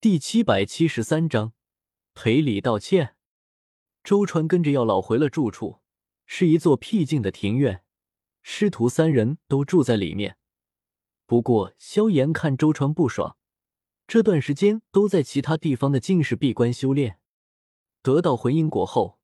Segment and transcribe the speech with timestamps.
[0.00, 1.54] 第七百七十三章
[2.14, 3.16] 赔礼道歉。
[4.04, 5.80] 周川跟着药老回了住处，
[6.24, 7.82] 是一座僻静的庭院，
[8.40, 10.38] 师徒三人都住在里面。
[11.26, 13.36] 不过萧炎看周川不爽，
[14.06, 17.18] 这段时间都在其他地方的进士闭关修炼，
[18.00, 19.18] 得到魂因果后，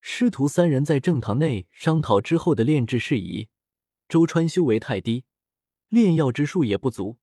[0.00, 3.50] 师徒三人在正堂内商讨之后的炼制事宜。
[4.08, 5.24] 周川修为太低，
[5.88, 7.18] 炼药之术也不足，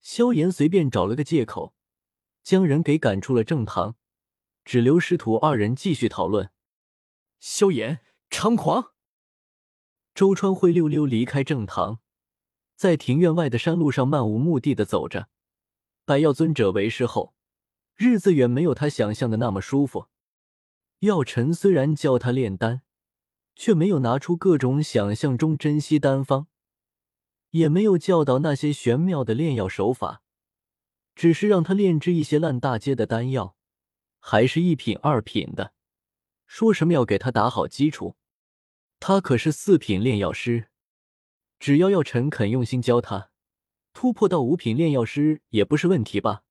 [0.00, 1.76] 萧炎随便找了个借口。
[2.48, 3.96] 将人给赶出了正堂，
[4.64, 6.50] 只留师徒二人继续讨论。
[7.38, 8.00] 萧炎
[8.30, 8.92] 猖狂！
[10.14, 12.00] 周川灰溜溜离开正堂，
[12.74, 15.28] 在庭院外的山路上漫无目的的走着。
[16.06, 17.34] 拜药尊者为师后，
[17.96, 20.06] 日子远没有他想象的那么舒服。
[21.00, 22.80] 药尘虽然教他炼丹，
[23.54, 26.46] 却没有拿出各种想象中珍稀丹方，
[27.50, 30.22] 也没有教导那些玄妙的炼药手法。
[31.18, 33.56] 只是让他炼制一些烂大街的丹药，
[34.20, 35.74] 还是一品二品的。
[36.46, 38.14] 说什么要给他打好基础，
[39.00, 40.68] 他可是四品炼药师。
[41.58, 43.32] 只要药尘肯用心教他，
[43.92, 46.44] 突破到五品炼药师也不是问题吧？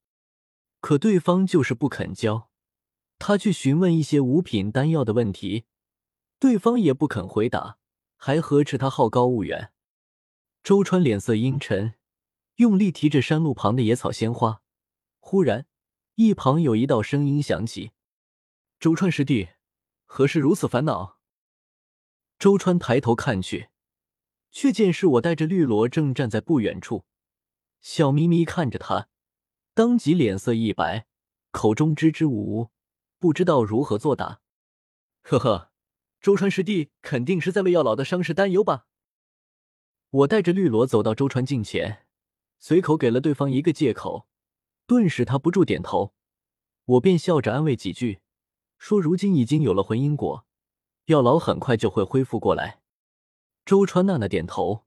[0.82, 2.50] 可对方就是不肯教。
[3.18, 5.64] 他去询问一些五品丹药的问题，
[6.40, 7.78] 对方也不肯回答，
[8.18, 9.72] 还呵斥他好高骛远。
[10.62, 11.94] 周川脸色阴沉。
[12.58, 14.64] 用力提着山路旁的野草鲜花，
[15.20, 15.68] 忽然，
[16.16, 17.92] 一旁有一道声音响起
[18.80, 19.50] ：“周川师弟，
[20.06, 21.20] 何事如此烦恼？”
[22.40, 23.70] 周川抬头看去，
[24.50, 27.06] 却见是我带着绿萝正站在不远处，
[27.80, 29.08] 笑眯眯看着他，
[29.76, 31.06] 当即脸色一白，
[31.52, 32.72] 口中支支吾吾，
[33.20, 34.42] 不知道如何作答。
[35.22, 35.72] 呵呵，
[36.20, 38.88] 周川师弟肯定是在为药老的伤势担忧吧？
[40.10, 42.07] 我带着绿萝走到周川近前。
[42.60, 44.28] 随口给了对方一个借口，
[44.86, 46.14] 顿时他不住点头，
[46.86, 48.20] 我便笑着安慰几句，
[48.78, 50.46] 说如今已经有了魂因果，
[51.06, 52.82] 药老很快就会恢复过来。
[53.66, 54.86] 周川娜娜点头，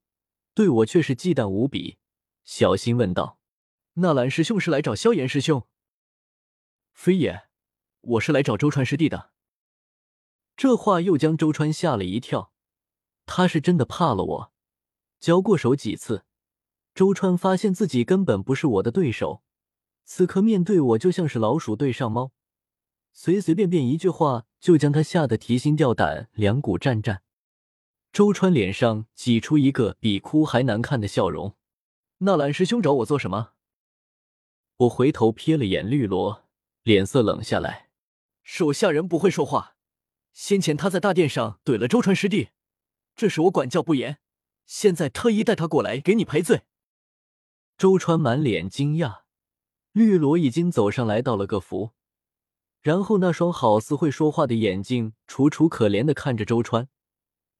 [0.53, 1.97] 对我却是忌惮无比，
[2.43, 3.39] 小心问道
[3.95, 5.67] ：“纳兰师兄是来找萧炎师兄
[6.93, 7.47] ？”“非也，
[8.01, 9.31] 我是来找周川师弟的。”
[10.57, 12.51] 这话又将周川吓了一跳，
[13.25, 14.53] 他是真的怕了我，
[15.19, 16.25] 交过手几次。
[16.93, 19.43] 周川发现自己根本不是我的对手，
[20.03, 22.31] 此刻面对我就像是老鼠对上猫，
[23.13, 27.23] 随随便便一句话就将他吓得提心吊胆、两股战战。
[28.11, 31.55] 周川脸上挤出一个比哭还难看的笑容。
[32.19, 33.53] 纳兰师兄找我做什么？
[34.77, 36.45] 我回头瞥了眼绿萝，
[36.83, 37.89] 脸色冷下来。
[38.43, 39.75] 手下人不会说话，
[40.33, 42.49] 先前他在大殿上怼了周川师弟，
[43.15, 44.19] 这是我管教不严，
[44.65, 46.63] 现在特意带他过来给你赔罪。
[47.81, 49.21] 周川满脸惊讶，
[49.91, 51.93] 绿萝已经走上来道了个福，
[52.83, 56.89] 然后那双好似会说话的眼睛楚楚可怜的看着周川，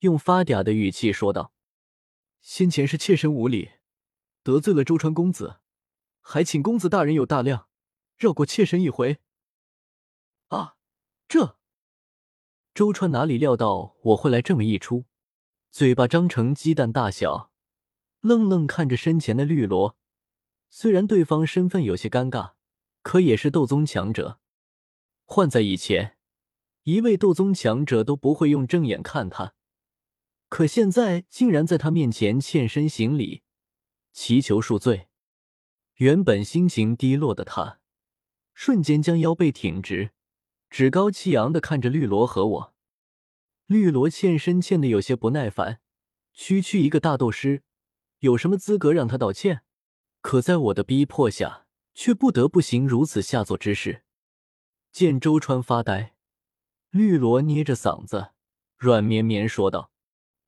[0.01, 1.53] 用发嗲的语气说道
[2.39, 3.71] ：“先前是妾身无礼，
[4.43, 5.55] 得罪了周川公子，
[6.19, 7.67] 还请公子大人有大量，
[8.15, 9.17] 绕过妾身一回。”
[10.49, 10.75] 啊，
[11.27, 11.57] 这……
[12.75, 15.05] 周川哪里料到我会来这么一出，
[15.71, 17.51] 嘴巴张成鸡蛋大小，
[18.19, 19.97] 愣愣看着身前的绿萝。
[20.73, 22.53] 虽然对方身份有些尴尬，
[23.03, 24.39] 可也是斗宗强者。
[25.25, 26.17] 换在以前，
[26.83, 29.53] 一位斗宗强者都不会用正眼看他，
[30.47, 33.43] 可现在竟然在他面前欠身行礼，
[34.13, 35.09] 祈求恕罪。
[35.95, 37.79] 原本心情低落的他，
[38.53, 40.11] 瞬间将腰背挺直，
[40.69, 42.73] 趾高气扬的看着绿萝和我。
[43.65, 45.81] 绿萝欠身欠的有些不耐烦，
[46.33, 47.63] 区区一个大斗师，
[48.19, 49.63] 有什么资格让他道歉？
[50.21, 54.03] 可在我的逼迫下，却不得不行如此下作之事。
[54.91, 56.15] 见周川发呆，
[56.91, 58.31] 绿萝捏着嗓子，
[58.77, 59.91] 软绵绵说道：“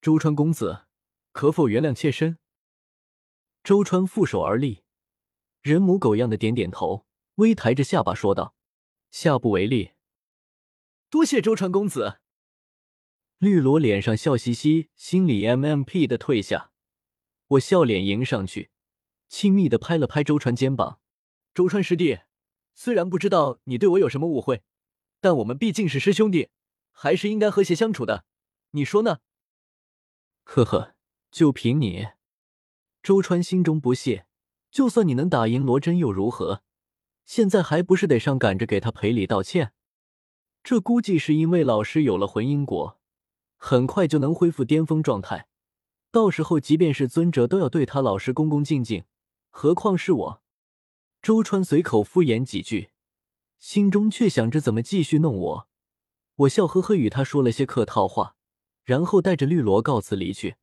[0.01, 0.85] 周川公子，
[1.31, 2.37] 可否原谅妾身？”
[3.63, 4.83] 周川负手而立，
[5.61, 7.05] 人模狗样的点点头，
[7.35, 8.55] 微抬着下巴说道
[9.09, 9.91] ：“下不为例。”
[11.09, 12.19] 多谢周川公子。
[13.37, 16.71] 绿萝脸上笑嘻嘻，心里 mmp 的退下。
[17.47, 18.71] 我笑脸迎上去。
[19.35, 20.99] 亲密的拍了拍周川肩膀，
[21.55, 22.19] 周川师弟，
[22.75, 24.61] 虽然不知道你对我有什么误会，
[25.19, 26.49] 但我们毕竟是师兄弟，
[26.91, 28.25] 还是应该和谐相处的，
[28.71, 29.21] 你说呢？
[30.43, 30.93] 呵呵，
[31.31, 32.09] 就凭你？
[33.01, 34.27] 周川心中不屑，
[34.69, 36.61] 就算你能打赢罗真又如何？
[37.25, 39.73] 现在还不是得上赶着给他赔礼道歉？
[40.63, 42.99] 这估计是因为老师有了魂因果，
[43.57, 45.47] 很快就能恢复巅峰状态，
[46.11, 49.03] 到时候即便是尊者都要对他老师恭恭敬敬。
[49.55, 50.41] 何况是我，
[51.21, 52.89] 周川随口敷衍几句，
[53.59, 55.69] 心中却想着怎么继续弄我。
[56.37, 58.35] 我笑呵呵与他说了些客套话，
[58.83, 60.55] 然后带着绿萝告辞离去。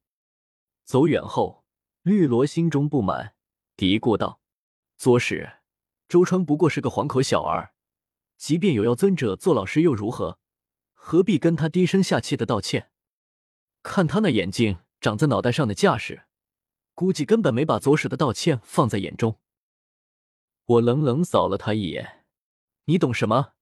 [0.84, 1.64] 走远后，
[2.02, 3.36] 绿萝心中不满，
[3.76, 4.40] 嘀咕道
[4.98, 5.60] ：“左使，
[6.08, 7.72] 周川不过是个黄口小儿，
[8.36, 10.40] 即便有要尊者做老师又如何？
[10.92, 12.90] 何必跟他低声下气的道歉？
[13.84, 16.24] 看他那眼睛长在脑袋上的架势，
[17.00, 19.40] 估计根本没把左使的道歉放在眼中。”
[20.76, 22.26] 我冷冷扫了他一眼
[22.84, 23.54] ：“你懂什么？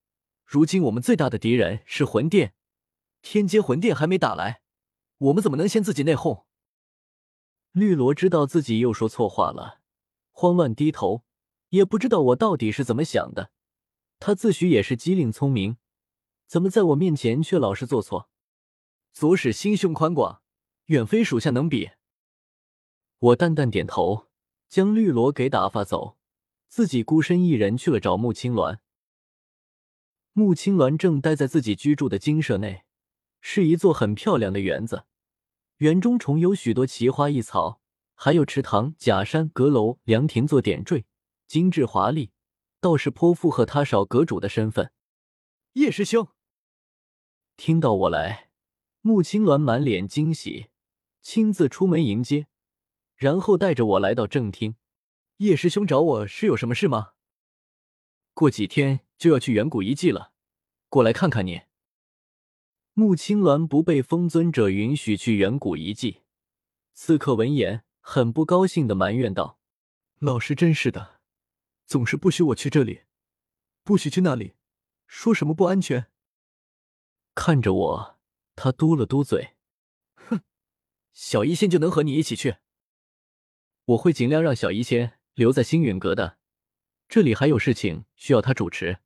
[0.44, 2.54] 如今我们最大的敌人是魂殿，
[3.22, 4.62] 天阶魂殿还没打来，
[5.18, 6.46] 我们怎么能先自己内讧？”
[7.70, 9.82] 绿萝知道自己又说错话了，
[10.32, 11.22] 慌乱低头，
[11.68, 13.52] 也不知道我到底是怎么想的。
[14.18, 15.76] 他自诩也是机灵聪明，
[16.48, 18.28] 怎么在我面前却老是做错？
[19.12, 20.42] 左使心胸宽广，
[20.86, 21.92] 远非属下能比。
[23.20, 24.28] 我淡淡点头，
[24.68, 26.16] 将绿萝给打发走，
[26.68, 28.78] 自己孤身一人去了找穆青鸾。
[30.32, 32.84] 穆青鸾正待在自己居住的精舍内，
[33.40, 35.04] 是一座很漂亮的园子。
[35.78, 37.80] 园中重有许多奇花异草，
[38.14, 41.04] 还有池塘、假山、阁楼、凉亭做点缀，
[41.48, 42.30] 精致华丽，
[42.80, 44.92] 倒是颇符合他少阁主的身份。
[45.72, 46.28] 叶师兄
[47.56, 48.50] 听到我来，
[49.00, 50.68] 穆青鸾满脸惊喜，
[51.20, 52.46] 亲自出门迎接，
[53.18, 54.76] 然后带着我来到正厅。
[55.38, 57.12] 叶师兄找我是有什么事吗？
[58.32, 60.32] 过几天就要去远古遗迹了，
[60.88, 61.62] 过来看看你。
[62.94, 66.22] 穆青鸾不被封尊者允许去远古遗迹，
[66.92, 69.58] 刺客闻言很不高兴的埋怨道
[70.18, 71.20] ：“老师真是的，
[71.86, 73.02] 总是不许我去这里，
[73.82, 74.54] 不许去那里，
[75.06, 76.06] 说什么不安全。”
[77.34, 78.18] 看着我，
[78.54, 79.56] 他嘟了嘟嘴
[80.14, 80.42] ：“哼，
[81.12, 82.56] 小医仙就能和你一起去。
[83.88, 86.38] 我会尽量让小医仙留在星陨阁的，
[87.08, 88.98] 这里还有事情需要他主持。”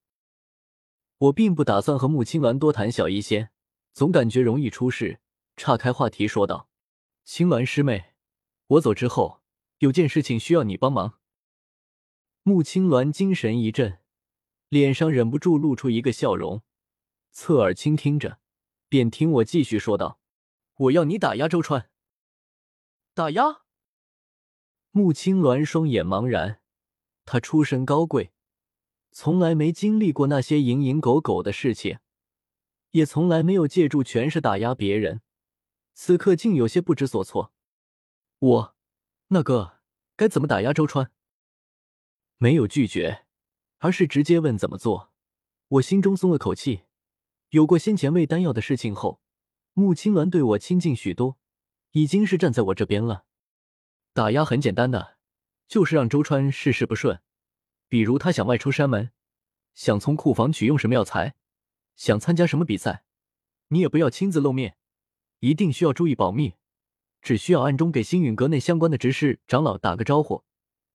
[1.18, 3.50] 我并不打算和穆青鸾多谈小医仙。
[3.92, 5.20] 总感觉容易出事，
[5.54, 6.70] 岔开话题说道
[7.24, 8.14] ：“青鸾师妹，
[8.68, 9.42] 我走之后
[9.78, 11.18] 有件事情需要你帮忙。”
[12.42, 13.98] 穆青鸾精神一振，
[14.70, 16.62] 脸上忍不住露出一个笑容，
[17.32, 18.40] 侧耳倾听着，
[18.88, 20.18] 便听我继续说道
[20.74, 21.90] ：“我要你打压周川。”
[23.12, 23.61] 打压？
[24.94, 26.60] 穆青鸾双眼茫然，
[27.24, 28.32] 他出身高贵，
[29.10, 31.98] 从来没经历过那些蝇营狗苟的事情。
[32.90, 35.22] 也从来没有借助权势打压别人，
[35.94, 37.54] 此刻竟有些不知所措。
[38.38, 38.76] 我，
[39.28, 39.78] 那个
[40.14, 41.10] 该怎么打压周川？
[42.36, 43.24] 没有拒绝，
[43.78, 45.10] 而是直接问怎么做。
[45.68, 46.82] 我心中松了口气。
[47.48, 49.22] 有过先前喂丹药的事情后，
[49.72, 51.38] 穆青鸾对我亲近许多，
[51.92, 53.24] 已经是站在我这边了。
[54.14, 55.16] 打压很简单的，
[55.66, 57.20] 就是让周川事事不顺。
[57.88, 59.10] 比如他想外出山门，
[59.74, 61.34] 想从库房取用什么药材。
[61.94, 63.04] 想参加什么比赛，
[63.68, 64.76] 你也不要亲自露面，
[65.40, 66.54] 一定需要注意保密，
[67.20, 70.44] 只需要暗中给星陨阁内相关的执事长老打个招呼，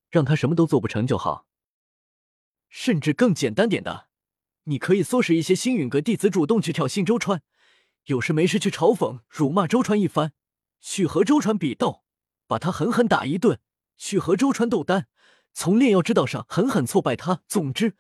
[0.10, 1.46] 让他什么都做不成就好。
[2.68, 4.10] 甚至更简单点的，
[4.64, 7.44] 你可以唆使一些星陨阁弟子主动去挑衅周川，
[8.06, 10.34] 有事没事去嘲讽、辱骂周川一番，
[10.82, 12.04] 去和周川比斗，
[12.48, 13.60] 把他狠狠打一顿，
[13.98, 15.08] 去和周川斗丹，
[15.54, 17.44] 从炼药之道上狠狠挫败他。
[17.48, 17.98] 总之，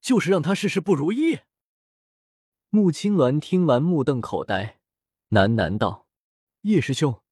[0.00, 1.40] 就是让他事事不如意。
[2.70, 4.80] 穆青鸾听完，目瞪口呆，
[5.30, 6.08] 喃喃道
[6.62, 7.22] ：“叶师兄，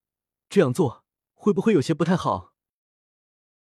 [0.49, 1.05] 这样做
[1.35, 2.52] 会不会有些不太好？”